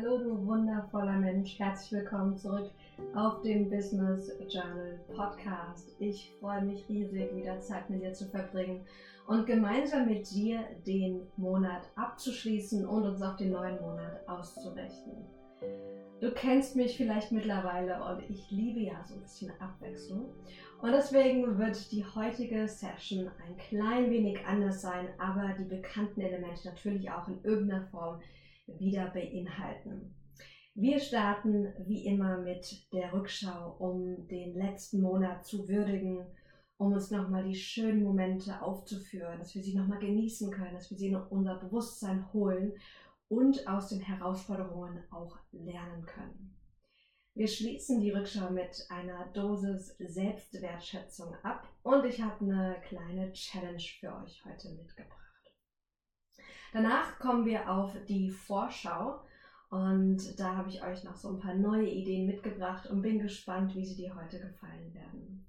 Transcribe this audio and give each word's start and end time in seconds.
Hallo 0.00 0.16
du 0.16 0.46
wundervoller 0.46 1.18
Mensch, 1.18 1.58
herzlich 1.58 1.90
willkommen 1.90 2.36
zurück 2.36 2.70
auf 3.16 3.42
dem 3.42 3.68
Business 3.68 4.30
Journal 4.48 5.00
Podcast. 5.12 5.90
Ich 5.98 6.32
freue 6.38 6.62
mich 6.62 6.88
riesig, 6.88 7.34
wieder 7.34 7.58
Zeit 7.58 7.90
mit 7.90 8.02
dir 8.02 8.12
zu 8.12 8.28
verbringen 8.28 8.86
und 9.26 9.44
gemeinsam 9.46 10.06
mit 10.06 10.30
dir 10.30 10.60
den 10.86 11.22
Monat 11.36 11.82
abzuschließen 11.96 12.86
und 12.86 13.06
uns 13.06 13.22
auf 13.22 13.38
den 13.38 13.50
neuen 13.50 13.80
Monat 13.80 14.20
auszurichten. 14.28 15.14
Du 16.20 16.30
kennst 16.32 16.76
mich 16.76 16.96
vielleicht 16.96 17.32
mittlerweile 17.32 18.00
und 18.04 18.22
ich 18.30 18.48
liebe 18.52 18.78
ja 18.78 19.02
so 19.04 19.14
ein 19.14 19.22
bisschen 19.22 19.50
Abwechslung. 19.58 20.26
Und 20.80 20.92
deswegen 20.92 21.58
wird 21.58 21.90
die 21.90 22.04
heutige 22.04 22.68
Session 22.68 23.32
ein 23.44 23.56
klein 23.56 24.12
wenig 24.12 24.46
anders 24.46 24.80
sein, 24.80 25.08
aber 25.18 25.56
die 25.58 25.64
bekannten 25.64 26.20
Elemente 26.20 26.68
natürlich 26.68 27.10
auch 27.10 27.26
in 27.26 27.42
irgendeiner 27.42 27.86
Form 27.86 28.20
wieder 28.78 29.10
beinhalten. 29.10 30.14
Wir 30.74 31.00
starten 31.00 31.72
wie 31.86 32.06
immer 32.06 32.38
mit 32.38 32.86
der 32.92 33.12
Rückschau, 33.12 33.76
um 33.78 34.28
den 34.28 34.54
letzten 34.54 35.00
Monat 35.00 35.44
zu 35.44 35.68
würdigen, 35.68 36.24
um 36.76 36.92
uns 36.92 37.10
nochmal 37.10 37.44
die 37.44 37.56
schönen 37.56 38.04
Momente 38.04 38.62
aufzuführen, 38.62 39.38
dass 39.38 39.54
wir 39.54 39.62
sie 39.62 39.74
nochmal 39.74 39.98
genießen 39.98 40.52
können, 40.52 40.74
dass 40.74 40.90
wir 40.90 40.96
sie 40.96 41.08
in 41.08 41.16
unser 41.16 41.56
Bewusstsein 41.56 42.32
holen 42.32 42.74
und 43.28 43.66
aus 43.66 43.88
den 43.88 44.00
Herausforderungen 44.00 45.02
auch 45.10 45.36
lernen 45.50 46.06
können. 46.06 46.54
Wir 47.34 47.46
schließen 47.46 48.00
die 48.00 48.10
Rückschau 48.10 48.50
mit 48.50 48.86
einer 48.88 49.26
Dosis 49.32 49.96
Selbstwertschätzung 49.98 51.34
ab 51.42 51.68
und 51.82 52.04
ich 52.04 52.20
habe 52.20 52.44
eine 52.44 52.76
kleine 52.82 53.32
Challenge 53.32 53.82
für 54.00 54.14
euch 54.14 54.44
heute 54.44 54.70
mitgebracht. 54.70 55.17
Danach 56.72 57.18
kommen 57.18 57.46
wir 57.46 57.70
auf 57.70 57.96
die 58.08 58.30
Vorschau 58.30 59.20
und 59.70 60.38
da 60.38 60.56
habe 60.56 60.68
ich 60.68 60.82
euch 60.82 61.02
noch 61.04 61.16
so 61.16 61.30
ein 61.30 61.40
paar 61.40 61.54
neue 61.54 61.88
Ideen 61.88 62.26
mitgebracht 62.26 62.86
und 62.86 63.02
bin 63.02 63.18
gespannt, 63.18 63.74
wie 63.74 63.84
sie 63.84 63.96
dir 63.96 64.14
heute 64.14 64.38
gefallen 64.38 64.92
werden. 64.92 65.46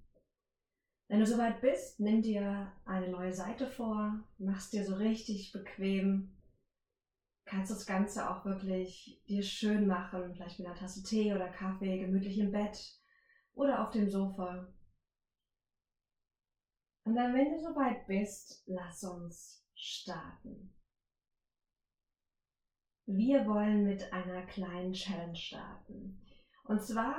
Wenn 1.09 1.19
du 1.19 1.25
soweit 1.25 1.59
bist, 1.59 1.99
nimm 1.99 2.21
dir 2.21 2.71
eine 2.85 3.09
neue 3.09 3.33
Seite 3.33 3.67
vor, 3.67 4.23
machst 4.37 4.73
dir 4.73 4.85
so 4.85 4.95
richtig 4.95 5.51
bequem, 5.51 6.37
kannst 7.45 7.71
das 7.71 7.85
Ganze 7.85 8.29
auch 8.29 8.45
wirklich 8.45 9.21
dir 9.27 9.43
schön 9.43 9.87
machen, 9.87 10.33
vielleicht 10.35 10.59
mit 10.59 10.67
einer 10.67 10.77
Tasse 10.77 11.03
Tee 11.03 11.33
oder 11.33 11.49
Kaffee, 11.49 11.97
gemütlich 11.97 12.37
im 12.37 12.51
Bett 12.51 12.95
oder 13.55 13.83
auf 13.83 13.89
dem 13.89 14.09
Sofa. 14.09 14.71
Und 17.05 17.15
dann, 17.15 17.33
wenn 17.33 17.51
du 17.51 17.59
soweit 17.59 18.05
bist, 18.05 18.63
lass 18.67 19.03
uns 19.03 19.65
starten. 19.73 20.75
Wir 23.11 23.47
wollen 23.47 23.85
mit 23.85 24.13
einer 24.13 24.43
kleinen 24.43 24.93
Challenge 24.93 25.35
starten. 25.35 26.21
Und 26.65 26.83
zwar 26.83 27.15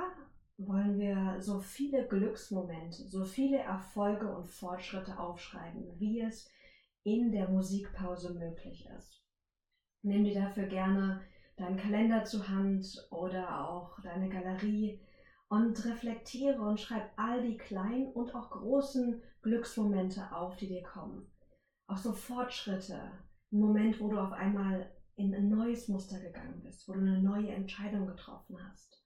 wollen 0.57 0.97
wir 0.97 1.41
so 1.41 1.59
viele 1.59 2.07
Glücksmomente, 2.07 3.09
so 3.09 3.25
viele 3.25 3.57
Erfolge 3.57 4.33
und 4.33 4.47
Fortschritte 4.47 5.19
aufschreiben, 5.19 5.99
wie 5.99 6.21
es 6.21 6.49
in 7.03 7.33
der 7.33 7.49
Musikpause 7.49 8.33
möglich 8.33 8.87
ist. 8.97 9.21
Nimm 10.01 10.23
dir 10.23 10.35
dafür 10.35 10.67
gerne 10.67 11.25
deinen 11.57 11.75
Kalender 11.75 12.23
zur 12.23 12.47
Hand 12.47 12.87
oder 13.11 13.67
auch 13.67 13.99
deine 14.01 14.29
Galerie 14.29 15.05
und 15.49 15.83
reflektiere 15.83 16.61
und 16.61 16.79
schreib 16.79 17.11
all 17.17 17.41
die 17.41 17.57
kleinen 17.57 18.13
und 18.13 18.33
auch 18.33 18.49
großen 18.51 19.21
Glücksmomente 19.41 20.33
auf, 20.33 20.55
die 20.55 20.69
dir 20.69 20.83
kommen. 20.83 21.29
Auch 21.87 21.97
so 21.97 22.13
Fortschritte, 22.13 23.11
ein 23.51 23.59
Moment, 23.59 23.99
wo 23.99 24.07
du 24.07 24.17
auf 24.17 24.31
einmal 24.31 24.89
in 25.15 25.33
ein 25.35 25.49
neues 25.49 25.87
Muster 25.87 26.19
gegangen 26.19 26.61
bist, 26.61 26.87
wo 26.87 26.93
du 26.93 26.99
eine 26.99 27.21
neue 27.21 27.51
Entscheidung 27.51 28.07
getroffen 28.07 28.57
hast. 28.69 29.01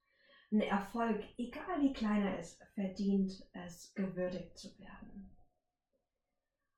Ein 0.52 0.62
Erfolg, 0.62 1.24
egal 1.38 1.82
wie 1.82 1.94
klein 1.94 2.24
er 2.24 2.40
ist, 2.40 2.62
verdient 2.76 3.32
es, 3.54 3.94
gewürdigt 3.94 4.58
zu 4.58 4.78
werden. 4.80 5.30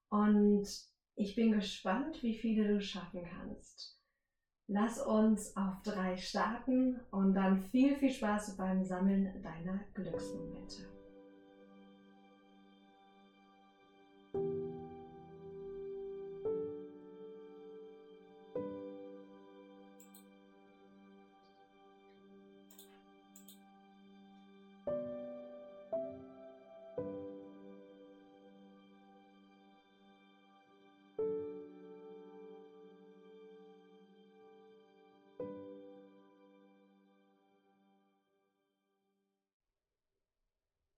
Und 0.09 0.67
ich 1.15 1.35
bin 1.35 1.51
gespannt, 1.51 2.23
wie 2.23 2.37
viele 2.37 2.73
du 2.73 2.81
schaffen 2.81 3.23
kannst. 3.25 3.99
Lass 4.67 4.99
uns 4.99 5.55
auf 5.55 5.81
drei 5.83 6.17
starten 6.17 6.99
und 7.11 7.33
dann 7.33 7.63
viel, 7.63 7.95
viel 7.95 8.11
Spaß 8.11 8.57
beim 8.57 8.83
Sammeln 8.83 9.41
deiner 9.41 9.79
Glücksmomente. 9.93 10.96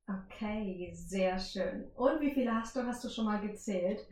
Okay, 0.09 0.91
sehr 0.95 1.37
schön. 1.37 1.85
Und 1.95 2.19
wie 2.19 2.31
viele 2.31 2.55
hast 2.55 2.75
du? 2.75 2.83
Hast 2.83 3.03
du 3.03 3.09
schon 3.09 3.25
mal 3.25 3.41
gezählt? 3.41 4.07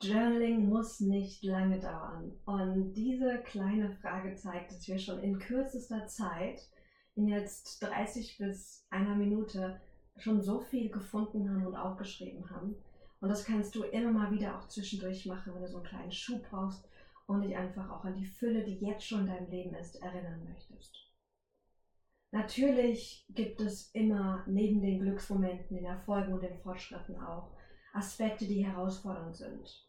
Journaling 0.00 0.70
muss 0.70 1.00
nicht 1.00 1.44
lange 1.44 1.78
dauern. 1.78 2.32
Und 2.46 2.94
diese 2.94 3.42
kleine 3.42 3.90
Frage 3.90 4.34
zeigt, 4.36 4.72
dass 4.72 4.88
wir 4.88 4.98
schon 4.98 5.20
in 5.20 5.38
kürzester 5.38 6.06
Zeit, 6.06 6.66
in 7.14 7.28
jetzt 7.28 7.82
30 7.82 8.38
bis 8.38 8.86
einer 8.88 9.14
Minute, 9.14 9.82
schon 10.16 10.40
so 10.40 10.60
viel 10.60 10.88
gefunden 10.90 11.50
haben 11.50 11.66
und 11.66 11.76
aufgeschrieben 11.76 12.48
haben. 12.48 12.74
Und 13.20 13.28
das 13.28 13.44
kannst 13.44 13.74
du 13.74 13.82
immer 13.82 14.12
mal 14.12 14.30
wieder 14.30 14.58
auch 14.58 14.66
zwischendurch 14.68 15.26
machen, 15.26 15.52
wenn 15.54 15.62
du 15.62 15.68
so 15.68 15.76
einen 15.76 15.86
kleinen 15.86 16.12
Schub 16.12 16.42
brauchst 16.50 16.88
und 17.26 17.42
dich 17.42 17.54
einfach 17.54 17.90
auch 17.90 18.04
an 18.04 18.14
die 18.14 18.26
Fülle, 18.26 18.64
die 18.64 18.78
jetzt 18.78 19.06
schon 19.06 19.20
in 19.20 19.26
deinem 19.26 19.50
Leben 19.50 19.74
ist, 19.74 20.02
erinnern 20.02 20.42
möchtest. 20.44 21.11
Natürlich 22.32 23.26
gibt 23.28 23.60
es 23.60 23.90
immer 23.90 24.42
neben 24.46 24.80
den 24.80 25.00
Glücksmomenten, 25.00 25.76
den 25.76 25.84
Erfolgen 25.84 26.32
und 26.32 26.42
den 26.42 26.58
Fortschritten 26.58 27.20
auch 27.20 27.50
Aspekte, 27.92 28.46
die 28.46 28.64
herausfordernd 28.64 29.36
sind. 29.36 29.86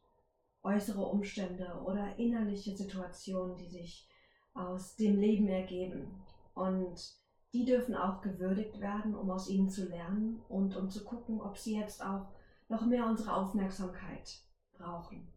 Äußere 0.62 1.06
Umstände 1.06 1.82
oder 1.86 2.20
innerliche 2.20 2.76
Situationen, 2.76 3.56
die 3.56 3.70
sich 3.70 4.10
aus 4.54 4.98
dem 4.98 5.18
Leben 5.20 5.48
ergeben. 5.48 6.22
Und 6.54 7.16
die 7.54 7.64
dürfen 7.64 7.96
auch 7.96 8.22
gewürdigt 8.22 8.82
werden, 8.82 9.16
um 9.16 9.32
aus 9.32 9.50
ihnen 9.50 9.70
zu 9.70 9.88
lernen 9.88 10.42
und 10.50 10.76
um 10.76 10.90
zu 10.90 11.06
gucken, 11.06 11.40
ob 11.40 11.58
sie 11.58 11.80
jetzt 11.80 12.04
auch 12.06 12.28
noch 12.68 12.86
mehr 12.86 13.06
unsere 13.06 13.38
Aufmerksamkeit 13.38 14.42
brauchen. 14.74 15.32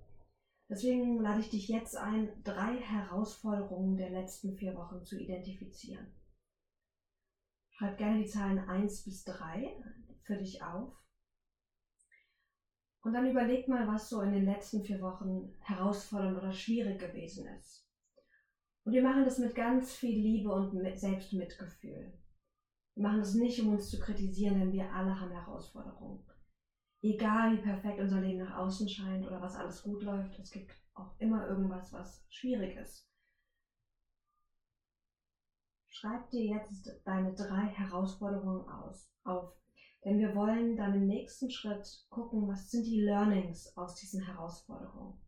Deswegen 0.69 1.21
lade 1.21 1.39
ich 1.39 1.51
dich 1.51 1.69
jetzt 1.69 1.97
ein, 1.97 2.31
drei 2.43 2.79
Herausforderungen 2.79 3.97
der 3.97 4.11
letzten 4.11 4.57
vier 4.57 4.75
Wochen 4.75 5.05
zu 5.05 5.17
identifizieren. 5.17 6.09
Schreib 7.79 7.99
gerne 7.99 8.23
die 8.23 8.29
Zahlen 8.29 8.59
1 8.59 9.05
bis 9.05 9.25
3 9.25 9.77
für 10.23 10.37
dich 10.37 10.63
auf. 10.63 10.95
Und 13.03 13.13
dann 13.13 13.31
überleg 13.31 13.69
mal, 13.69 13.87
was 13.87 14.09
so 14.09 14.23
in 14.23 14.33
den 14.33 14.47
letzten 14.47 14.83
vier 14.83 15.01
Wochen 15.03 15.55
herausfordernd 15.61 16.39
oder 16.39 16.53
schwierig 16.53 16.99
gewesen 16.99 17.47
ist. 17.59 17.87
Und 18.85 18.95
wir 18.95 19.03
machen 19.03 19.25
das 19.25 19.39
mit 19.39 19.55
ganz 19.55 19.95
viel 19.95 20.19
Liebe 20.19 20.51
und 20.51 20.73
Selbstmitgefühl. 20.97 22.19
Wir 22.95 23.03
machen 23.03 23.19
das 23.19 23.35
nicht, 23.35 23.61
um 23.61 23.75
uns 23.75 23.91
zu 23.91 24.01
kritisieren, 24.01 24.59
denn 24.59 24.73
wir 24.73 24.91
alle 24.91 25.21
haben 25.21 25.31
Herausforderungen. 25.31 26.25
Egal 27.03 27.59
wie 27.59 27.63
perfekt 27.63 28.01
unser 28.01 28.23
Leben 28.23 28.39
nach 28.39 28.57
außen 28.57 28.89
scheint 28.89 29.27
oder 29.27 29.43
was 29.43 29.55
alles 29.55 29.83
gut 29.83 30.03
läuft, 30.03 30.39
es 30.39 30.51
gibt 30.51 30.73
auch 30.95 31.15
immer 31.21 31.47
irgendwas, 31.47 31.93
was 31.93 32.25
schwierig 32.31 32.77
ist. 32.79 33.06
Schreib 35.99 36.29
dir 36.29 36.45
jetzt 36.45 36.91
deine 37.07 37.33
drei 37.33 37.69
Herausforderungen 37.69 38.69
aus, 38.69 39.11
auf. 39.25 39.51
Denn 40.05 40.19
wir 40.19 40.35
wollen 40.35 40.77
dann 40.77 40.93
im 40.93 41.07
nächsten 41.07 41.51
Schritt 41.51 42.05
gucken, 42.11 42.47
was 42.47 42.71
sind 42.71 42.85
die 42.85 43.01
Learnings 43.01 43.75
aus 43.79 43.95
diesen 43.95 44.23
Herausforderungen. 44.23 45.19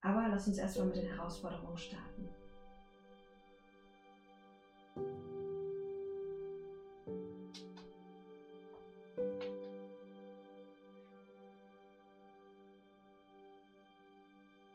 Aber 0.00 0.28
lass 0.28 0.46
uns 0.46 0.58
erstmal 0.58 0.86
mit 0.86 0.96
den 0.98 1.08
Herausforderungen 1.08 1.76
starten. 1.76 2.28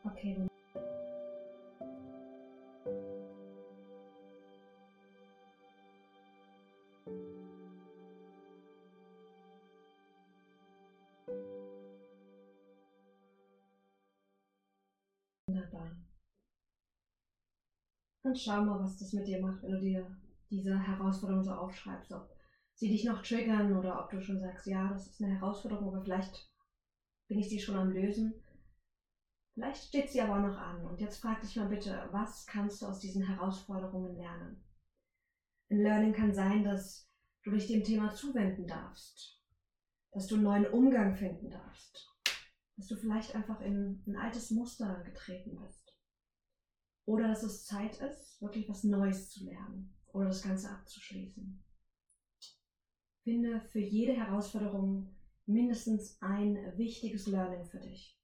Okay, 0.04 0.46
Wunderbar. 15.72 15.96
Und 18.22 18.38
schau 18.38 18.62
mal, 18.62 18.80
was 18.80 18.98
das 18.98 19.12
mit 19.12 19.26
dir 19.26 19.40
macht, 19.40 19.62
wenn 19.62 19.72
du 19.72 19.80
dir 19.80 20.16
diese 20.50 20.78
Herausforderung 20.78 21.42
so 21.42 21.52
aufschreibst. 21.52 22.12
Ob 22.12 22.30
sie 22.74 22.88
dich 22.88 23.04
noch 23.04 23.22
triggern 23.22 23.76
oder 23.76 24.02
ob 24.02 24.10
du 24.10 24.20
schon 24.20 24.40
sagst, 24.40 24.66
ja, 24.66 24.88
das 24.88 25.06
ist 25.06 25.22
eine 25.22 25.32
Herausforderung, 25.34 25.88
aber 25.88 26.02
vielleicht 26.02 26.48
bin 27.28 27.38
ich 27.38 27.48
sie 27.48 27.60
schon 27.60 27.76
am 27.76 27.90
Lösen. 27.90 28.34
Vielleicht 29.54 29.84
steht 29.84 30.10
sie 30.10 30.20
aber 30.20 30.36
auch 30.36 30.48
noch 30.48 30.56
an. 30.56 30.84
Und 30.84 31.00
jetzt 31.00 31.18
frag 31.18 31.40
dich 31.40 31.56
mal 31.56 31.68
bitte, 31.68 32.08
was 32.10 32.46
kannst 32.46 32.82
du 32.82 32.86
aus 32.86 32.98
diesen 32.98 33.22
Herausforderungen 33.22 34.16
lernen? 34.16 34.64
Ein 35.70 35.78
Learning 35.78 36.12
kann 36.12 36.34
sein, 36.34 36.64
dass 36.64 37.08
du 37.42 37.50
dich 37.50 37.66
dem 37.66 37.84
Thema 37.84 38.12
zuwenden 38.12 38.66
darfst, 38.66 39.38
dass 40.12 40.26
du 40.26 40.36
einen 40.36 40.44
neuen 40.44 40.66
Umgang 40.66 41.14
finden 41.14 41.50
darfst, 41.50 42.13
dass 42.76 42.88
du 42.88 42.96
vielleicht 42.96 43.34
einfach 43.34 43.60
in 43.60 44.02
ein 44.06 44.16
altes 44.16 44.50
Muster 44.50 45.02
getreten 45.04 45.56
bist. 45.60 45.96
Oder 47.06 47.28
dass 47.28 47.42
es 47.42 47.66
Zeit 47.66 48.00
ist, 48.00 48.40
wirklich 48.40 48.68
was 48.68 48.84
Neues 48.84 49.30
zu 49.30 49.44
lernen 49.44 49.94
oder 50.12 50.26
das 50.26 50.42
Ganze 50.42 50.70
abzuschließen. 50.70 51.62
Finde 53.22 53.60
für 53.60 53.80
jede 53.80 54.12
Herausforderung 54.12 55.14
mindestens 55.46 56.20
ein 56.20 56.56
wichtiges 56.76 57.26
Learning 57.26 57.66
für 57.66 57.80
dich. 57.80 58.18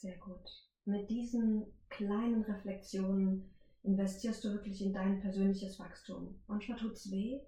Sehr 0.00 0.16
gut. 0.16 0.48
Mit 0.86 1.10
diesen 1.10 1.66
kleinen 1.90 2.42
Reflexionen 2.44 3.50
investierst 3.82 4.42
du 4.42 4.48
wirklich 4.50 4.80
in 4.80 4.94
dein 4.94 5.20
persönliches 5.20 5.78
Wachstum. 5.78 6.40
Manchmal 6.46 6.78
tut 6.78 6.92
es 6.92 7.10
weh, 7.10 7.38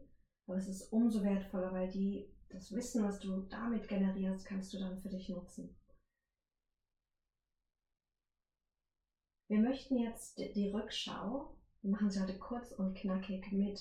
aber 0.46 0.58
es 0.58 0.68
ist 0.68 0.92
umso 0.92 1.22
wertvoller, 1.22 1.72
weil 1.72 1.88
die, 1.88 2.30
das 2.50 2.70
Wissen, 2.72 3.04
was 3.04 3.20
du 3.20 3.40
damit 3.48 3.88
generierst, 3.88 4.44
kannst 4.44 4.74
du 4.74 4.78
dann 4.78 5.00
für 5.00 5.08
dich 5.08 5.30
nutzen. 5.30 5.74
Wir 9.48 9.58
möchten 9.58 9.96
jetzt 9.96 10.38
die 10.38 10.68
Rückschau, 10.68 11.56
wir 11.80 11.90
machen 11.90 12.10
sie 12.10 12.20
heute 12.20 12.38
kurz 12.38 12.72
und 12.72 12.94
knackig 12.98 13.50
mit 13.52 13.80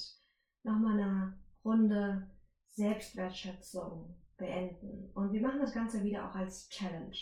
nochmal 0.63 0.97
einer 0.97 1.37
Runde 1.65 2.31
Selbstwertschätzung 2.69 4.15
beenden. 4.37 5.11
Und 5.13 5.33
wir 5.33 5.41
machen 5.41 5.59
das 5.59 5.73
Ganze 5.73 6.05
wieder 6.05 6.29
auch 6.29 6.35
als 6.35 6.69
Challenge. 6.69 7.17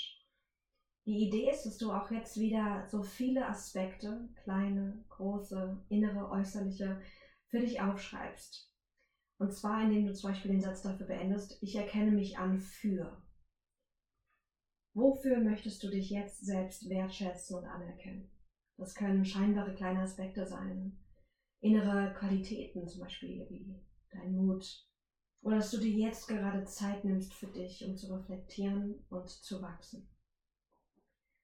Die 1.09 1.25
Idee 1.25 1.49
ist, 1.49 1.65
dass 1.65 1.79
du 1.79 1.91
auch 1.91 2.11
jetzt 2.11 2.39
wieder 2.39 2.87
so 2.87 3.01
viele 3.01 3.47
Aspekte, 3.47 4.29
kleine, 4.43 5.03
große, 5.09 5.83
innere, 5.89 6.29
äußerliche, 6.29 7.01
für 7.47 7.59
dich 7.59 7.81
aufschreibst. 7.81 8.71
Und 9.39 9.51
zwar, 9.51 9.81
indem 9.81 10.05
du 10.05 10.13
zum 10.13 10.29
Beispiel 10.29 10.51
den 10.51 10.61
Satz 10.61 10.83
dafür 10.83 11.07
beendest, 11.07 11.57
ich 11.63 11.75
erkenne 11.75 12.11
mich 12.11 12.37
an 12.37 12.59
für. 12.59 13.23
Wofür 14.93 15.39
möchtest 15.39 15.81
du 15.81 15.89
dich 15.89 16.11
jetzt 16.11 16.45
selbst 16.45 16.87
wertschätzen 16.87 17.57
und 17.57 17.65
anerkennen? 17.65 18.29
Das 18.77 18.93
können 18.93 19.25
scheinbare 19.25 19.73
kleine 19.73 20.01
Aspekte 20.01 20.45
sein. 20.45 20.95
Innere 21.59 22.13
Qualitäten 22.19 22.87
zum 22.87 23.01
Beispiel 23.01 23.47
wie 23.49 23.81
dein 24.11 24.35
Mut. 24.35 24.87
Oder 25.41 25.55
dass 25.55 25.71
du 25.71 25.79
dir 25.79 25.89
jetzt 25.89 26.27
gerade 26.27 26.65
Zeit 26.65 27.03
nimmst 27.03 27.33
für 27.33 27.47
dich, 27.47 27.83
um 27.83 27.97
zu 27.97 28.13
reflektieren 28.13 29.03
und 29.09 29.27
zu 29.27 29.59
wachsen. 29.63 30.07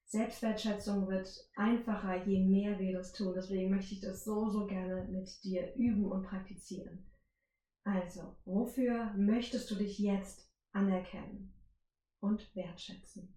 Selbstwertschätzung 0.08 1.08
wird 1.08 1.28
einfacher, 1.56 2.24
je 2.24 2.44
mehr 2.44 2.78
wir 2.78 2.92
das 2.92 3.12
tun. 3.12 3.34
Deswegen 3.34 3.70
möchte 3.70 3.94
ich 3.94 4.00
das 4.00 4.24
so, 4.24 4.48
so 4.48 4.66
gerne 4.66 5.04
mit 5.08 5.42
dir 5.42 5.74
üben 5.74 6.10
und 6.10 6.22
praktizieren. 6.22 7.04
Also, 7.84 8.36
wofür 8.44 9.12
möchtest 9.16 9.70
du 9.70 9.74
dich 9.74 9.98
jetzt 9.98 10.48
anerkennen 10.72 11.52
und 12.20 12.54
wertschätzen? 12.54 13.34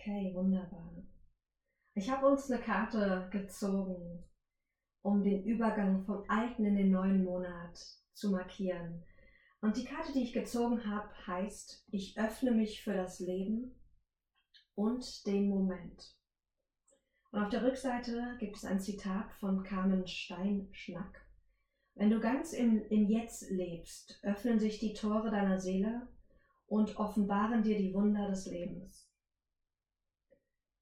Okay, 0.00 0.32
wunderbar. 0.34 0.94
Ich 1.94 2.10
habe 2.10 2.26
uns 2.26 2.50
eine 2.50 2.62
Karte 2.62 3.28
gezogen, 3.30 4.24
um 5.02 5.22
den 5.22 5.44
Übergang 5.44 6.06
vom 6.06 6.24
alten 6.26 6.64
in 6.64 6.76
den 6.76 6.90
neuen 6.90 7.22
Monat 7.22 7.78
zu 8.14 8.30
markieren. 8.30 9.02
Und 9.60 9.76
die 9.76 9.84
Karte, 9.84 10.14
die 10.14 10.22
ich 10.22 10.32
gezogen 10.32 10.86
habe, 10.90 11.10
heißt, 11.26 11.86
ich 11.90 12.18
öffne 12.18 12.52
mich 12.52 12.82
für 12.82 12.94
das 12.94 13.20
Leben 13.20 13.78
und 14.74 15.26
den 15.26 15.50
Moment. 15.50 16.16
Und 17.30 17.42
auf 17.42 17.50
der 17.50 17.62
Rückseite 17.62 18.36
gibt 18.38 18.56
es 18.56 18.64
ein 18.64 18.80
Zitat 18.80 19.30
von 19.34 19.64
Carmen 19.64 20.06
Steinschnack. 20.06 21.26
Wenn 21.94 22.08
du 22.08 22.20
ganz 22.20 22.54
im, 22.54 22.82
im 22.88 23.06
Jetzt 23.06 23.50
lebst, 23.50 24.18
öffnen 24.22 24.58
sich 24.58 24.78
die 24.78 24.94
Tore 24.94 25.30
deiner 25.30 25.60
Seele 25.60 26.08
und 26.66 26.96
offenbaren 26.96 27.62
dir 27.62 27.76
die 27.76 27.92
Wunder 27.92 28.28
des 28.28 28.46
Lebens. 28.46 29.09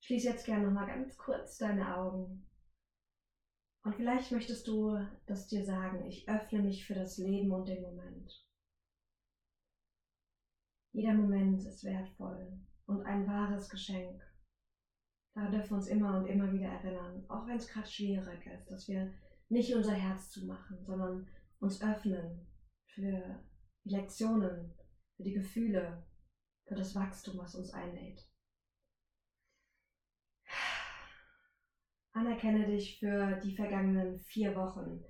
Schließ 0.08 0.24
jetzt 0.24 0.46
gerne 0.46 0.64
noch 0.64 0.72
mal 0.72 0.86
ganz 0.86 1.18
kurz 1.18 1.58
deine 1.58 1.94
Augen. 1.94 2.48
Und 3.84 3.94
vielleicht 3.94 4.32
möchtest 4.32 4.66
du 4.66 4.96
das 5.26 5.48
dir 5.48 5.62
sagen, 5.66 6.06
ich 6.06 6.26
öffne 6.30 6.62
mich 6.62 6.86
für 6.86 6.94
das 6.94 7.18
Leben 7.18 7.52
und 7.52 7.68
den 7.68 7.82
Moment. 7.82 8.42
Jeder 10.94 11.12
Moment 11.12 11.62
ist 11.62 11.84
wertvoll 11.84 12.58
und 12.86 13.02
ein 13.02 13.26
wahres 13.26 13.68
Geschenk. 13.68 14.22
Daran 15.34 15.52
dürfen 15.52 15.72
wir 15.72 15.76
uns 15.76 15.88
immer 15.88 16.16
und 16.16 16.26
immer 16.26 16.50
wieder 16.54 16.68
erinnern, 16.68 17.26
auch 17.28 17.46
wenn 17.46 17.58
es 17.58 17.68
gerade 17.68 17.86
schwierig 17.86 18.46
ist, 18.46 18.70
dass 18.70 18.88
wir 18.88 19.12
nicht 19.50 19.74
unser 19.74 19.92
Herz 19.92 20.30
zumachen, 20.30 20.82
sondern 20.86 21.28
uns 21.60 21.82
öffnen 21.82 22.46
für 22.94 23.44
die 23.84 23.90
Lektionen, 23.90 24.72
für 25.18 25.24
die 25.24 25.34
Gefühle, 25.34 26.02
für 26.66 26.76
das 26.76 26.94
Wachstum, 26.94 27.36
was 27.36 27.54
uns 27.54 27.74
einlädt. 27.74 28.26
Anerkenne 32.12 32.66
dich 32.66 32.98
für 32.98 33.40
die 33.42 33.54
vergangenen 33.54 34.18
vier 34.18 34.56
Wochen. 34.56 35.04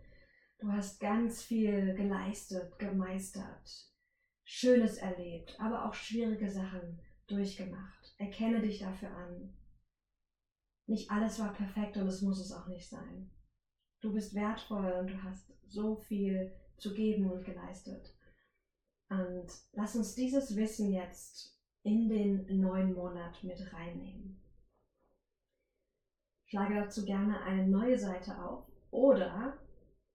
Du 0.59 0.73
hast 0.73 1.01
ganz 1.01 1.43
viel 1.43 1.95
geleistet, 1.95 2.79
gemeistert, 2.79 3.89
Schönes 4.45 4.97
erlebt, 4.97 5.55
aber 5.61 5.87
auch 5.87 5.95
schwierige 5.95 6.51
Sachen 6.51 7.01
durchgemacht. 7.27 8.15
Erkenne 8.19 8.61
dich 8.61 8.81
dafür 8.81 9.11
an. 9.11 9.55
Nicht 10.87 11.11
alles 11.11 11.39
war 11.39 11.53
perfekt 11.53 11.97
und 11.99 12.09
es 12.09 12.23
muss 12.23 12.41
es 12.41 12.53
auch 12.53 12.67
nicht 12.67 12.89
sein. 12.89 13.31
Du 14.01 14.13
bist 14.13 14.35
wertvoll 14.35 14.91
und 14.93 15.09
du 15.09 15.23
hast 15.23 15.53
so 15.67 15.97
viel 15.97 16.53
zu 16.79 16.95
geben 16.95 17.31
und 17.31 17.45
geleistet. 17.45 18.17
Und 19.11 19.49
lass 19.73 19.97
uns 19.97 20.15
dieses 20.15 20.57
Wissen 20.57 20.93
jetzt 20.93 21.59
in 21.83 22.09
den 22.09 22.61
neuen 22.61 22.95
Monat 22.95 23.43
mit 23.45 23.73
reinnehmen. 23.73 24.41
Schlage 26.49 26.77
dazu 26.77 27.05
gerne 27.05 27.43
eine 27.43 27.69
neue 27.69 27.99
Seite 27.99 28.43
auf 28.43 28.65
oder 28.91 29.59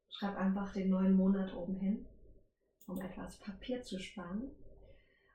schreib 0.10 0.36
einfach 0.36 0.74
den 0.74 0.90
neuen 0.90 1.16
Monat 1.16 1.54
oben 1.54 1.76
hin, 1.76 2.08
um 2.88 3.00
etwas 3.00 3.38
Papier 3.38 3.84
zu 3.84 4.00
sparen. 4.00 4.50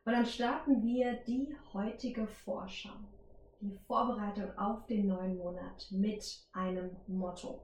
Und 0.04 0.12
dann 0.12 0.26
starten 0.26 0.82
wir 0.82 1.22
die 1.24 1.54
heutige 1.72 2.26
Vorschau, 2.26 2.96
die 3.60 3.78
Vorbereitung 3.86 4.58
auf 4.58 4.86
den 4.86 5.06
neuen 5.06 5.36
Monat 5.38 5.86
mit 5.92 6.24
einem 6.52 6.96
Motto. 7.06 7.60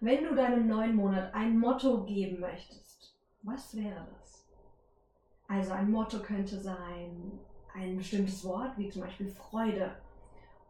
Wenn 0.00 0.24
du 0.24 0.34
deinem 0.34 0.66
neuen 0.66 0.94
Monat 0.94 1.32
ein 1.32 1.58
Motto 1.58 2.04
geben 2.04 2.40
möchtest, 2.40 3.16
was 3.42 3.74
wäre 3.74 4.06
das? 4.18 4.46
Also 5.48 5.72
ein 5.72 5.90
Motto 5.90 6.18
könnte 6.20 6.60
sein 6.60 7.38
ein 7.72 7.96
bestimmtes 7.96 8.44
Wort, 8.44 8.76
wie 8.76 8.90
zum 8.90 9.02
Beispiel 9.02 9.28
Freude 9.28 10.01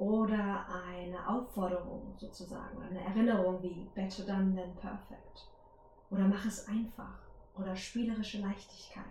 oder 0.03 0.67
eine 0.85 1.29
Aufforderung 1.29 2.13
sozusagen, 2.17 2.83
eine 2.83 3.05
Erinnerung 3.05 3.63
wie 3.63 3.89
Better 3.95 4.25
Done 4.25 4.53
Than 4.57 4.75
Perfect 4.75 5.49
oder 6.11 6.27
mach 6.27 6.45
es 6.45 6.67
einfach 6.67 7.21
oder 7.57 7.77
spielerische 7.77 8.41
Leichtigkeit. 8.41 9.05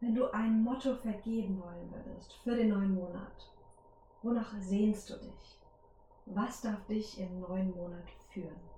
Wenn 0.00 0.14
du 0.14 0.32
ein 0.32 0.62
Motto 0.62 0.94
vergeben 0.94 1.60
wollen 1.60 1.92
würdest 1.92 2.32
für 2.42 2.56
den 2.56 2.70
neuen 2.70 2.94
Monat, 2.94 3.50
wonach 4.22 4.54
sehnst 4.58 5.10
du 5.10 5.18
dich? 5.18 5.60
Was 6.24 6.62
darf 6.62 6.86
dich 6.86 7.20
im 7.20 7.40
neuen 7.40 7.76
Monat 7.76 8.08
führen? 8.30 8.70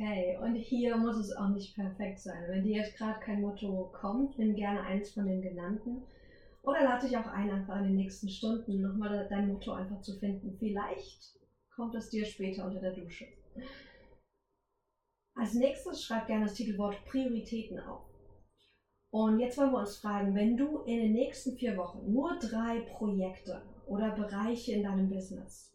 Okay, 0.00 0.38
und 0.40 0.54
hier 0.54 0.96
muss 0.96 1.18
es 1.18 1.36
auch 1.36 1.50
nicht 1.50 1.74
perfekt 1.74 2.20
sein. 2.20 2.44
Wenn 2.48 2.64
dir 2.64 2.78
jetzt 2.78 2.96
gerade 2.96 3.20
kein 3.20 3.42
Motto 3.42 3.90
kommt, 3.92 4.38
nimm 4.38 4.54
gerne 4.54 4.80
eins 4.80 5.10
von 5.10 5.26
den 5.26 5.42
genannten. 5.42 6.04
Oder 6.62 6.84
lade 6.84 7.06
dich 7.06 7.18
auch 7.18 7.26
ein, 7.26 7.50
einfach 7.50 7.76
in 7.76 7.88
den 7.88 7.96
nächsten 7.96 8.30
Stunden 8.30 8.80
nochmal 8.80 9.26
dein 9.28 9.48
Motto 9.48 9.72
einfach 9.72 10.00
zu 10.00 10.18
finden. 10.18 10.56
Vielleicht 10.58 11.38
kommt 11.76 11.94
es 11.94 12.08
dir 12.08 12.24
später 12.24 12.64
unter 12.64 12.80
der 12.80 12.94
Dusche. 12.94 13.26
Als 15.34 15.52
nächstes 15.52 16.02
schreib 16.02 16.26
gerne 16.26 16.46
das 16.46 16.54
Titelwort 16.54 16.96
Prioritäten 17.04 17.78
auf. 17.80 18.06
Und 19.10 19.38
jetzt 19.38 19.58
wollen 19.58 19.72
wir 19.72 19.80
uns 19.80 19.98
fragen, 19.98 20.34
wenn 20.34 20.56
du 20.56 20.78
in 20.84 20.98
den 20.98 21.12
nächsten 21.12 21.56
vier 21.58 21.76
Wochen 21.76 22.10
nur 22.10 22.38
drei 22.38 22.80
Projekte 22.96 23.60
oder 23.86 24.12
Bereiche 24.12 24.72
in 24.72 24.82
deinem 24.82 25.10
Business 25.10 25.70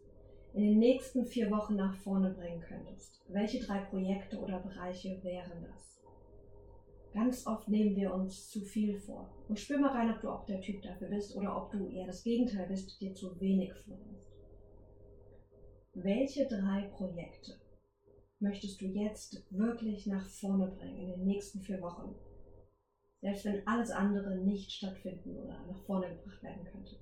in 0.56 0.64
den 0.64 0.80
nächsten 0.80 1.26
vier 1.26 1.52
Wochen 1.52 1.76
nach 1.76 1.94
vorne 1.98 2.34
bringen 2.34 2.62
könntest, 2.62 3.22
welche 3.28 3.60
drei 3.60 3.80
Projekte 3.80 4.40
oder 4.40 4.60
Bereiche 4.60 5.22
wären 5.22 5.66
das? 5.70 6.02
Ganz 7.14 7.46
oft 7.46 7.68
nehmen 7.68 7.98
wir 7.98 8.14
uns 8.14 8.50
zu 8.50 8.62
viel 8.62 8.98
vor. 8.98 9.30
Und 9.50 9.60
spür 9.60 9.80
mal 9.80 9.92
rein, 9.92 10.14
ob 10.14 10.22
du 10.22 10.30
auch 10.30 10.46
der 10.46 10.62
Typ 10.62 10.82
dafür 10.82 11.10
bist 11.10 11.36
oder 11.36 11.58
ob 11.58 11.72
du 11.72 11.90
eher 11.90 12.08
das 12.08 12.24
Gegenteil 12.24 12.68
bist, 12.68 13.02
dir 13.02 13.14
zu 13.14 13.38
wenig 13.42 13.74
vornimmst. 13.86 14.32
Welche 15.94 16.48
drei 16.48 16.84
Projekte 16.84 17.60
möchtest 18.40 18.80
du 18.80 18.86
jetzt 18.86 19.46
wirklich 19.50 20.08
nach 20.08 20.26
vorne 20.26 20.68
bringen 20.68 21.00
in 21.00 21.08
den 21.08 21.26
nächsten 21.26 21.60
vier 21.60 21.82
Wochen? 21.82 22.16
Selbst 23.20 23.44
wenn 23.44 23.68
alles 23.68 23.92
andere 23.92 24.38
nicht 24.38 24.72
stattfinden 24.72 25.36
oder 25.36 25.66
nach 25.68 25.84
vorne 25.84 26.08
gebracht 26.08 26.44
werden 26.44 26.64
könnte. 26.64 26.96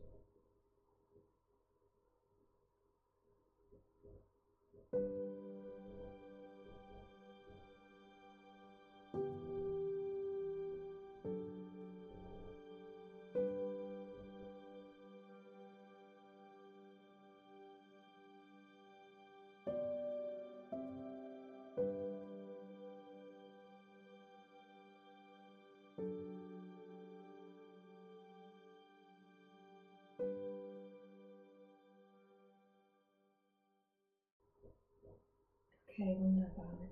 Okay, 35.93 36.17
wunderbar. 36.19 36.89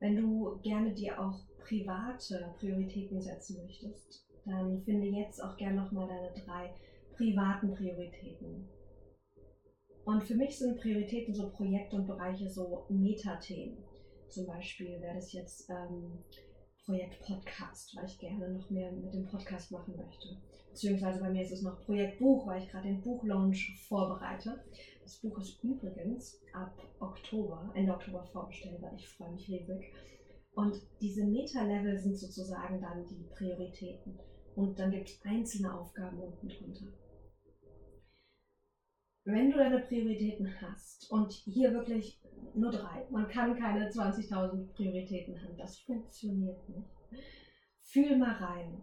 Wenn 0.00 0.16
du 0.16 0.58
gerne 0.62 0.94
dir 0.94 1.20
auch 1.20 1.44
private 1.58 2.54
Prioritäten 2.58 3.20
setzen 3.20 3.62
möchtest, 3.62 4.26
dann 4.46 4.82
finde 4.82 5.08
jetzt 5.08 5.42
auch 5.42 5.58
gerne 5.58 5.82
nochmal 5.82 6.08
deine 6.08 6.32
drei 6.32 6.74
privaten 7.14 7.74
Prioritäten. 7.74 8.66
Und 10.06 10.24
für 10.24 10.34
mich 10.34 10.58
sind 10.58 10.80
Prioritäten 10.80 11.34
so 11.34 11.50
Projekte 11.50 11.96
und 11.96 12.06
Bereiche 12.06 12.48
so 12.48 12.86
Metathemen. 12.88 13.76
Zum 14.28 14.46
Beispiel 14.46 14.98
wäre 15.02 15.16
das 15.16 15.34
jetzt 15.34 15.68
ähm, 15.68 16.24
Projekt 16.86 17.20
Podcast, 17.20 17.94
weil 17.94 18.06
ich 18.06 18.18
gerne 18.18 18.48
noch 18.48 18.70
mehr 18.70 18.90
mit 18.90 19.12
dem 19.12 19.26
Podcast 19.26 19.70
machen 19.70 19.94
möchte. 19.96 20.40
Beziehungsweise 20.70 21.20
bei 21.20 21.28
mir 21.28 21.42
ist 21.42 21.52
es 21.52 21.62
noch 21.62 21.84
Projekt 21.84 22.18
Buch, 22.18 22.46
weil 22.46 22.62
ich 22.62 22.70
gerade 22.70 22.88
den 22.88 23.02
Buchlaunch 23.02 23.78
vorbereite. 23.86 24.64
Das 25.02 25.20
Buch 25.20 25.38
ist 25.38 25.62
übrigens 25.64 26.40
ab 26.52 26.80
Oktober, 27.00 27.72
Ende 27.74 27.92
Oktober 27.92 28.24
vorbestellbar. 28.24 28.92
Ich 28.96 29.08
freue 29.08 29.32
mich 29.32 29.48
riesig. 29.48 29.92
Und 30.54 30.80
diese 31.00 31.24
Meta-Level 31.24 31.98
sind 31.98 32.16
sozusagen 32.16 32.80
dann 32.80 33.06
die 33.06 33.26
Prioritäten. 33.34 34.18
Und 34.54 34.78
dann 34.78 34.90
gibt 34.90 35.08
es 35.08 35.20
einzelne 35.24 35.74
Aufgaben 35.74 36.20
unten 36.20 36.48
drunter. 36.48 36.86
Wenn 39.24 39.50
du 39.50 39.56
deine 39.56 39.80
Prioritäten 39.80 40.60
hast 40.60 41.10
und 41.10 41.32
hier 41.32 41.72
wirklich 41.72 42.20
nur 42.54 42.70
drei, 42.70 43.06
man 43.10 43.28
kann 43.28 43.56
keine 43.58 43.88
20.000 43.88 44.72
Prioritäten 44.72 45.40
haben, 45.40 45.56
das 45.56 45.78
funktioniert 45.78 46.68
nicht. 46.68 46.88
Fühl 47.82 48.18
mal 48.18 48.34
rein. 48.34 48.82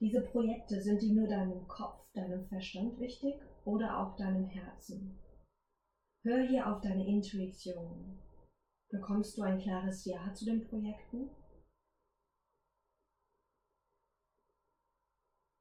Diese 0.00 0.20
Projekte, 0.20 0.80
sind 0.82 1.00
die 1.00 1.12
nur 1.12 1.26
deinem 1.26 1.66
Kopf, 1.68 2.12
deinem 2.12 2.46
Verstand 2.48 2.98
wichtig 2.98 3.34
oder 3.64 3.98
auch 3.98 4.16
deinem 4.16 4.44
Herzen. 4.44 5.18
Hör 6.22 6.46
hier 6.46 6.70
auf 6.70 6.82
deine 6.82 7.06
Intuition. 7.06 8.18
Bekommst 8.90 9.38
du 9.38 9.42
ein 9.42 9.58
klares 9.58 10.04
Ja 10.04 10.32
zu 10.34 10.44
den 10.44 10.66
Projekten? 10.68 11.30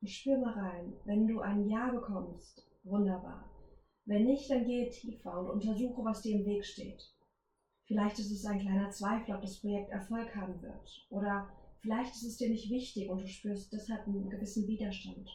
Spür 0.07 0.37
mal 0.37 0.53
rein. 0.53 0.93
Wenn 1.05 1.27
du 1.27 1.39
ein 1.39 1.67
Ja 1.67 1.89
bekommst, 1.91 2.69
wunderbar. 2.83 3.49
Wenn 4.05 4.25
nicht, 4.25 4.49
dann 4.51 4.65
gehe 4.65 4.89
tiefer 4.89 5.39
und 5.39 5.49
untersuche, 5.49 6.03
was 6.03 6.21
dir 6.21 6.37
im 6.39 6.45
Weg 6.45 6.63
steht. 6.63 7.01
Vielleicht 7.87 8.19
ist 8.19 8.31
es 8.31 8.45
ein 8.45 8.59
kleiner 8.59 8.89
Zweifel, 8.91 9.35
ob 9.35 9.41
das 9.41 9.59
Projekt 9.61 9.89
Erfolg 9.91 10.35
haben 10.35 10.61
wird. 10.61 11.07
Oder 11.09 11.49
vielleicht 11.85 12.15
ist 12.15 12.23
es 12.23 12.37
dir 12.37 12.49
nicht 12.49 12.69
wichtig 12.71 13.09
und 13.09 13.21
du 13.21 13.27
spürst 13.27 13.71
deshalb 13.71 14.07
einen 14.07 14.29
gewissen 14.29 14.67
Widerstand. 14.67 15.29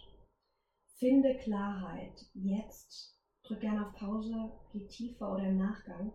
Finde 0.98 1.36
Klarheit 1.36 2.26
jetzt. 2.34 3.16
Drück 3.44 3.60
gerne 3.60 3.86
auf 3.86 3.94
Pause, 3.94 4.52
geh 4.72 4.86
tiefer 4.86 5.32
oder 5.32 5.44
im 5.44 5.58
Nachgang. 5.58 6.12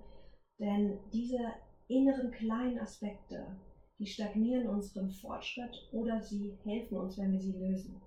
Denn 0.59 0.99
diese 1.11 1.53
inneren 1.87 2.31
kleinen 2.31 2.79
Aspekte, 2.79 3.59
die 3.97 4.05
stagnieren 4.05 4.67
unseren 4.67 5.09
Fortschritt 5.09 5.75
oder 5.93 6.21
sie 6.21 6.57
helfen 6.63 6.97
uns, 6.97 7.17
wenn 7.17 7.31
wir 7.31 7.39
sie 7.39 7.57
lösen. 7.57 8.01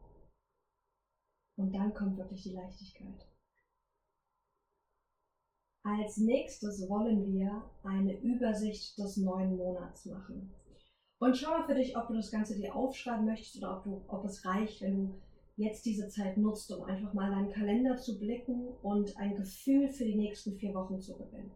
Und 1.56 1.72
dann 1.72 1.94
kommt 1.94 2.18
wirklich 2.18 2.42
die 2.42 2.54
Leichtigkeit. 2.54 3.26
Als 5.82 6.18
nächstes 6.18 6.88
wollen 6.88 7.32
wir 7.32 7.70
eine 7.82 8.20
Übersicht 8.20 8.98
des 8.98 9.16
neuen 9.16 9.56
Monats 9.56 10.04
machen. 10.04 10.52
Und 11.20 11.36
schau 11.36 11.50
mal 11.50 11.66
für 11.66 11.74
dich, 11.74 11.96
ob 11.96 12.06
du 12.06 12.14
das 12.14 12.30
Ganze 12.30 12.56
dir 12.56 12.74
aufschreiben 12.74 13.26
möchtest 13.26 13.56
oder 13.58 13.76
ob, 13.76 13.84
du, 13.84 14.04
ob 14.08 14.24
es 14.24 14.44
reicht, 14.44 14.80
wenn 14.82 14.96
du 14.96 15.20
jetzt 15.56 15.84
diese 15.84 16.08
Zeit 16.08 16.36
nutzt, 16.36 16.70
um 16.70 16.84
einfach 16.84 17.12
mal 17.12 17.30
deinen 17.30 17.50
Kalender 17.50 17.96
zu 17.96 18.18
blicken 18.18 18.68
und 18.82 19.16
ein 19.16 19.34
Gefühl 19.34 19.88
für 19.88 20.04
die 20.04 20.14
nächsten 20.14 20.56
vier 20.56 20.72
Wochen 20.74 21.00
zu 21.00 21.18
gewinnen. 21.18 21.50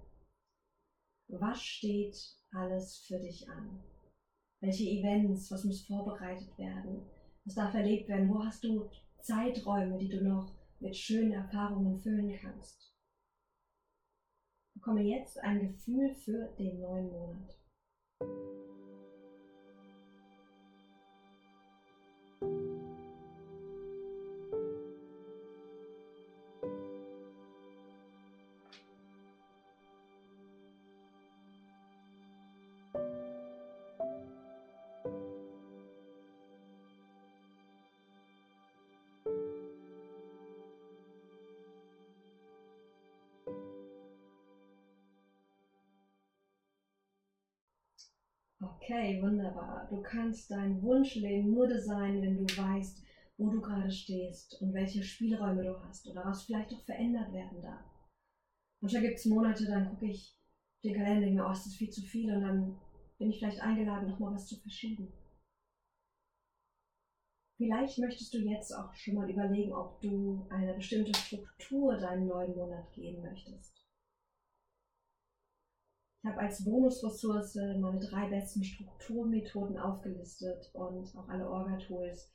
Was 1.29 1.63
steht 1.63 2.17
alles 2.53 2.99
für 3.07 3.21
dich 3.21 3.49
an? 3.49 3.81
Welche 4.61 4.85
Events, 4.85 5.51
was 5.51 5.65
muss 5.65 5.87
vorbereitet 5.87 6.59
werden? 6.59 7.03
Was 7.45 7.55
darf 7.55 7.75
erlebt 7.75 8.09
werden? 8.09 8.29
Wo 8.29 8.45
hast 8.45 8.65
du 8.65 8.91
Zeiträume, 9.21 9.99
die 9.99 10.09
du 10.09 10.23
noch 10.23 10.53
mit 10.81 10.97
schönen 10.97 11.33
Erfahrungen 11.33 11.99
füllen 11.99 12.37
kannst? 12.41 12.93
Bekomme 14.75 15.03
jetzt 15.03 15.39
ein 15.39 15.61
Gefühl 15.61 16.13
für 16.15 16.49
den 16.59 16.81
neuen 16.81 17.11
Monat. 17.11 17.59
Okay, 48.63 49.21
wunderbar. 49.21 49.89
Du 49.91 50.01
kannst 50.03 50.49
dein 50.53 50.81
Wunschleben 50.83 51.51
nur 51.51 51.67
designen, 51.67 52.23
wenn 52.23 52.37
du 52.37 52.45
weißt, 52.45 53.03
wo 53.37 53.51
du 53.51 53.61
gerade 53.61 53.91
stehst 53.91 54.63
und 54.63 54.73
welche 54.73 55.03
Spielräume 55.03 55.65
du 55.65 55.83
hast 55.83 56.07
oder 56.09 56.25
was 56.25 56.45
vielleicht 56.45 56.73
auch 56.73 56.85
verändert 56.85 57.33
werden 57.33 57.61
darf. 57.61 57.85
Manchmal 58.81 59.03
gibt 59.03 59.19
es 59.19 59.27
Monate, 59.27 59.67
dann 59.67 59.91
gucke 59.91 60.07
ich 60.07 60.39
den 60.85 60.95
Kalender 60.95 61.27
und 61.27 61.35
mir, 61.35 61.45
oh, 61.45 61.51
ist 61.51 61.75
viel 61.75 61.91
zu 61.91 62.03
viel 62.03 62.33
und 62.33 62.43
dann 62.43 62.81
bin 63.19 63.31
ich 63.31 63.39
vielleicht 63.39 63.61
eingeladen, 63.61 64.09
nochmal 64.09 64.35
was 64.35 64.47
zu 64.47 64.57
verschieben. 64.61 65.13
Vielleicht 67.57 67.99
möchtest 67.99 68.33
du 68.35 68.39
jetzt 68.39 68.73
auch 68.73 68.95
schon 68.95 69.15
mal 69.15 69.31
überlegen, 69.31 69.73
ob 69.73 70.01
du 70.01 70.47
eine 70.51 70.75
bestimmte 70.75 71.17
Struktur 71.19 71.97
deinen 71.97 72.27
neuen 72.27 72.55
Monat 72.55 72.93
geben 72.93 73.23
möchtest. 73.23 73.82
Ich 76.23 76.31
habe 76.31 76.41
als 76.41 76.63
Bonusressource 76.63 77.57
meine 77.81 77.99
drei 77.99 78.29
besten 78.29 78.63
Strukturmethoden 78.63 79.77
aufgelistet 79.77 80.71
und 80.73 81.13
auch 81.17 81.29
alle 81.29 81.51
Orga-Tools. 81.51 82.33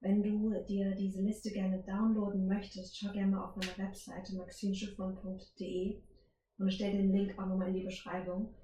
Wenn 0.00 0.22
du 0.22 0.52
dir 0.68 0.94
diese 0.96 1.22
Liste 1.22 1.50
gerne 1.50 1.82
downloaden 1.82 2.46
möchtest, 2.46 2.98
schau 2.98 3.10
gerne 3.12 3.30
mal 3.30 3.44
auf 3.44 3.56
meiner 3.56 3.78
Webseite 3.78 4.36
maxinschiffmann.de 4.36 6.02
und 6.58 6.68
ich 6.68 6.74
stelle 6.74 6.98
den 6.98 7.12
Link 7.12 7.38
auch 7.38 7.46
nochmal 7.46 7.68
in 7.68 7.76
die 7.76 7.84
Beschreibung. 7.84 8.54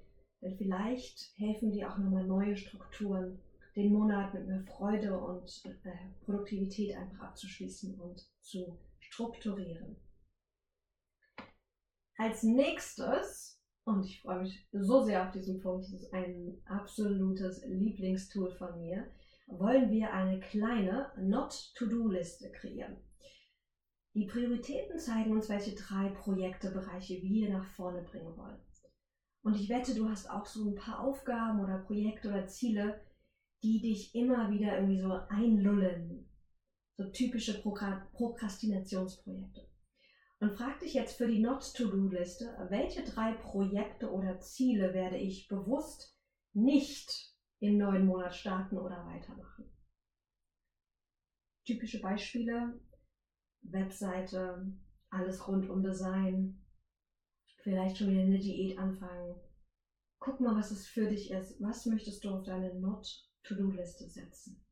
Denn 0.43 0.55
vielleicht 0.55 1.33
helfen 1.37 1.71
dir 1.71 1.91
auch 1.91 1.97
nochmal 1.97 2.27
neue 2.27 2.55
Strukturen, 2.55 3.39
den 3.75 3.91
Monat 3.91 4.35
mit 4.35 4.45
mehr 4.45 4.63
Freude 4.65 5.19
und 5.19 5.63
äh, 5.65 5.91
Produktivität 6.25 6.95
einfach 6.95 7.29
abzuschließen 7.29 7.99
und 7.99 8.21
zu 8.41 8.77
strukturieren. 8.99 9.95
Als 12.17 12.43
nächstes 12.43 13.58
und 13.89 14.05
ich 14.05 14.21
freue 14.21 14.41
mich 14.41 14.67
so 14.71 15.03
sehr 15.03 15.25
auf 15.25 15.31
diesen 15.31 15.59
Punkt. 15.59 15.85
Das 15.85 15.93
ist 15.93 16.13
ein 16.13 16.61
absolutes 16.65 17.65
Lieblingstool 17.65 18.51
von 18.51 18.79
mir. 18.79 19.11
Wollen 19.47 19.89
wir 19.89 20.13
eine 20.13 20.39
kleine 20.39 21.11
Not-to-Do-Liste 21.17 22.51
kreieren. 22.51 22.97
Die 24.13 24.25
Prioritäten 24.25 24.99
zeigen 24.99 25.31
uns, 25.31 25.49
welche 25.49 25.75
drei 25.75 26.09
Projektebereiche 26.09 27.21
wir 27.21 27.49
nach 27.49 27.65
vorne 27.65 28.01
bringen 28.01 28.37
wollen. 28.37 28.59
Und 29.41 29.55
ich 29.55 29.69
wette, 29.69 29.95
du 29.95 30.09
hast 30.09 30.29
auch 30.29 30.45
so 30.45 30.69
ein 30.69 30.75
paar 30.75 30.99
Aufgaben 30.99 31.61
oder 31.61 31.77
Projekte 31.79 32.27
oder 32.29 32.45
Ziele, 32.47 32.99
die 33.63 33.81
dich 33.81 34.13
immer 34.15 34.51
wieder 34.51 34.75
irgendwie 34.75 34.99
so 34.99 35.13
einlullen. 35.29 36.29
So 36.97 37.05
typische 37.11 37.61
Prokrastinationsprojekte. 37.61 39.68
Und 40.41 40.55
frag 40.55 40.79
dich 40.79 40.93
jetzt 40.93 41.17
für 41.17 41.27
die 41.27 41.39
Not-to-Do-Liste, 41.39 42.67
welche 42.69 43.03
drei 43.03 43.33
Projekte 43.33 44.09
oder 44.09 44.39
Ziele 44.39 44.93
werde 44.93 45.17
ich 45.17 45.49
bewusst 45.49 46.17
nicht 46.53 47.35
im 47.59 47.77
neuen 47.77 48.05
Monat 48.05 48.33
starten 48.33 48.77
oder 48.77 49.05
weitermachen. 49.05 49.69
Typische 51.65 51.99
Beispiele, 51.99 52.79
Webseite, 53.63 54.73
alles 55.09 55.45
rund 55.45 55.69
um 55.69 55.83
Design, 55.83 56.65
vielleicht 57.61 57.97
schon 57.97 58.09
wieder 58.09 58.21
eine 58.21 58.39
Diät 58.39 58.77
anfangen. 58.77 59.35
Guck 60.19 60.39
mal, 60.39 60.55
was 60.55 60.71
es 60.71 60.87
für 60.87 61.09
dich 61.09 61.31
ist. 61.31 61.61
Was 61.61 61.85
möchtest 61.85 62.23
du 62.23 62.29
auf 62.29 62.43
deine 62.43 62.73
Not-to-Do-Liste 62.79 64.09
setzen? 64.09 64.65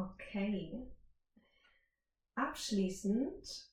Okay. 0.00 0.86
Abschließend 2.34 3.70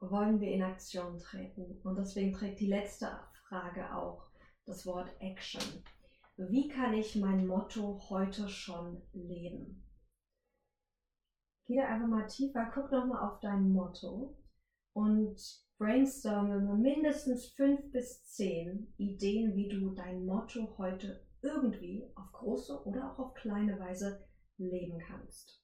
wollen 0.00 0.40
wir 0.40 0.50
in 0.50 0.62
Aktion 0.62 1.18
treten 1.18 1.78
und 1.82 1.98
deswegen 1.98 2.32
trägt 2.32 2.60
die 2.60 2.68
letzte 2.68 3.20
Frage 3.46 3.94
auch 3.94 4.30
das 4.64 4.86
Wort 4.86 5.10
Action. 5.20 5.84
Wie 6.38 6.68
kann 6.68 6.94
ich 6.94 7.16
mein 7.16 7.46
Motto 7.46 8.00
heute 8.08 8.48
schon 8.48 9.02
leben? 9.12 9.84
Geh 11.66 11.76
da 11.76 11.86
einfach 11.88 12.08
mal 12.08 12.26
tiefer, 12.26 12.70
guck 12.72 12.90
nochmal 12.90 13.28
auf 13.28 13.40
dein 13.40 13.70
Motto 13.72 14.38
und 14.94 15.36
brainstorme 15.76 16.60
mindestens 16.76 17.46
fünf 17.48 17.92
bis 17.92 18.24
zehn 18.24 18.94
Ideen, 18.96 19.54
wie 19.54 19.68
du 19.68 19.90
dein 19.90 20.24
Motto 20.24 20.78
heute 20.78 21.26
irgendwie 21.42 22.10
auf 22.14 22.32
große 22.32 22.84
oder 22.84 23.12
auch 23.12 23.18
auf 23.18 23.34
kleine 23.34 23.78
Weise 23.78 24.25
leben 24.58 24.98
kannst. 24.98 25.60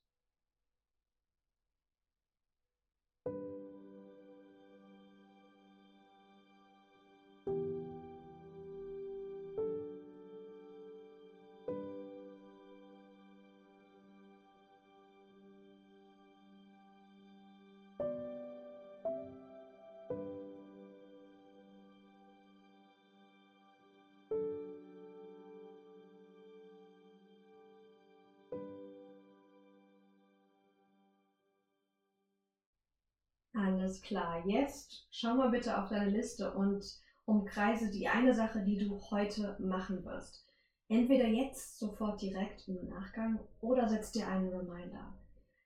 Alles 33.92 34.00
klar. 34.00 34.42
Jetzt 34.46 35.06
schau 35.10 35.34
mal 35.34 35.50
bitte 35.50 35.76
auf 35.76 35.90
deine 35.90 36.08
Liste 36.08 36.50
und 36.54 36.82
umkreise 37.26 37.90
die 37.90 38.08
eine 38.08 38.32
Sache, 38.32 38.64
die 38.64 38.78
du 38.78 38.98
heute 39.10 39.54
machen 39.58 40.02
wirst. 40.06 40.48
Entweder 40.88 41.26
jetzt 41.26 41.78
sofort 41.78 42.22
direkt 42.22 42.66
im 42.68 42.88
Nachgang 42.88 43.38
oder 43.60 43.86
setz 43.90 44.10
dir 44.10 44.26
einen 44.26 44.48
Reminder. 44.48 45.12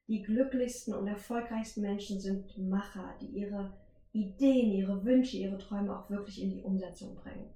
Die 0.09 0.23
glücklichsten 0.23 0.93
und 0.93 1.07
erfolgreichsten 1.07 1.83
Menschen 1.83 2.21
sind 2.21 2.59
Macher, 2.59 3.15
die 3.21 3.29
ihre 3.29 3.73
Ideen, 4.11 4.73
ihre 4.73 5.05
Wünsche, 5.05 5.37
ihre 5.37 5.59
Träume 5.59 5.97
auch 5.97 6.11
wirklich 6.11 6.43
in 6.43 6.51
die 6.51 6.63
Umsetzung 6.63 7.15
bringen. 7.15 7.49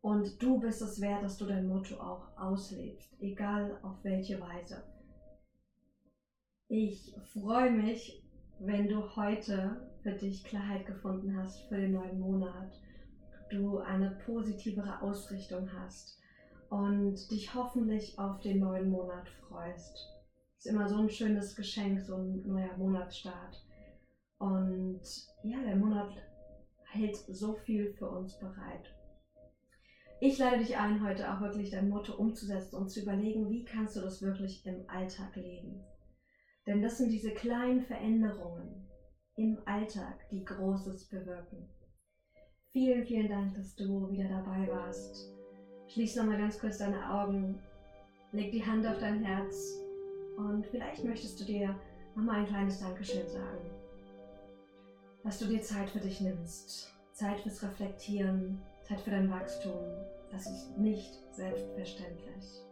Und 0.00 0.40
du 0.40 0.60
bist 0.60 0.80
es 0.80 1.00
wert, 1.00 1.24
dass 1.24 1.38
du 1.38 1.46
dein 1.46 1.66
Motto 1.66 1.96
auch 1.96 2.28
auslebst, 2.36 3.16
egal 3.18 3.80
auf 3.82 3.96
welche 4.04 4.40
Weise. 4.40 4.84
Ich 6.68 7.16
freue 7.32 7.72
mich 7.72 8.23
wenn 8.60 8.88
du 8.88 9.16
heute 9.16 9.76
für 10.02 10.12
dich 10.12 10.44
Klarheit 10.44 10.86
gefunden 10.86 11.36
hast 11.36 11.60
für 11.68 11.76
den 11.76 11.92
neuen 11.92 12.20
Monat, 12.20 12.80
du 13.50 13.78
eine 13.78 14.10
positivere 14.26 15.02
Ausrichtung 15.02 15.68
hast 15.78 16.18
und 16.70 17.30
dich 17.30 17.54
hoffentlich 17.54 18.18
auf 18.18 18.40
den 18.40 18.60
neuen 18.60 18.90
Monat 18.90 19.28
freust. 19.48 20.08
Ist 20.56 20.66
immer 20.66 20.88
so 20.88 20.96
ein 20.96 21.10
schönes 21.10 21.54
Geschenk, 21.54 22.00
so 22.00 22.16
ein 22.16 22.42
neuer 22.46 22.76
Monatsstart. 22.76 23.62
Und 24.38 25.02
ja, 25.42 25.60
der 25.62 25.76
Monat 25.76 26.10
hält 26.84 27.16
so 27.16 27.54
viel 27.54 27.92
für 27.92 28.08
uns 28.08 28.38
bereit. 28.38 28.94
Ich 30.20 30.38
lade 30.38 30.58
dich 30.58 30.76
ein, 30.76 31.04
heute 31.04 31.30
auch 31.32 31.40
wirklich 31.40 31.70
dein 31.70 31.88
Motto 31.88 32.14
umzusetzen 32.14 32.76
und 32.76 32.88
zu 32.88 33.02
überlegen, 33.02 33.50
wie 33.50 33.64
kannst 33.64 33.96
du 33.96 34.00
das 34.00 34.22
wirklich 34.22 34.64
im 34.64 34.88
Alltag 34.88 35.36
leben. 35.36 35.82
Denn 36.66 36.80
das 36.80 36.98
sind 36.98 37.10
diese 37.10 37.30
kleinen 37.32 37.82
Veränderungen 37.82 38.88
im 39.36 39.58
Alltag, 39.66 40.28
die 40.30 40.44
Großes 40.44 41.08
bewirken. 41.08 41.68
Vielen, 42.72 43.04
vielen 43.04 43.28
Dank, 43.28 43.54
dass 43.54 43.74
du 43.74 44.10
wieder 44.10 44.28
dabei 44.28 44.68
warst. 44.68 45.32
Schließ 45.88 46.16
nochmal 46.16 46.38
ganz 46.38 46.58
kurz 46.58 46.78
deine 46.78 47.10
Augen, 47.10 47.58
leg 48.32 48.50
die 48.50 48.64
Hand 48.64 48.86
auf 48.86 48.98
dein 48.98 49.22
Herz 49.22 49.78
und 50.36 50.66
vielleicht 50.66 51.04
möchtest 51.04 51.40
du 51.40 51.44
dir 51.44 51.78
nochmal 52.16 52.40
ein 52.40 52.46
kleines 52.46 52.80
Dankeschön 52.80 53.28
sagen. 53.28 53.70
Dass 55.22 55.38
du 55.38 55.46
dir 55.46 55.60
Zeit 55.60 55.90
für 55.90 56.00
dich 56.00 56.20
nimmst, 56.20 56.92
Zeit 57.12 57.40
fürs 57.40 57.62
Reflektieren, 57.62 58.60
Zeit 58.82 59.00
für 59.00 59.10
dein 59.10 59.30
Wachstum. 59.30 59.80
Das 60.30 60.46
ist 60.46 60.76
nicht 60.78 61.22
selbstverständlich. 61.30 62.62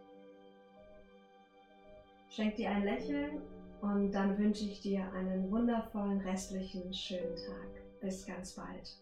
Schenk 2.28 2.56
dir 2.56 2.70
ein 2.70 2.84
Lächeln 2.84 3.42
und 3.82 4.12
dann 4.12 4.38
wünsche 4.38 4.64
ich 4.64 4.80
dir 4.80 5.12
einen 5.12 5.50
wundervollen 5.50 6.20
restlichen 6.20 6.94
schönen 6.94 7.36
Tag. 7.36 8.00
Bis 8.00 8.24
ganz 8.24 8.52
bald. 8.52 8.96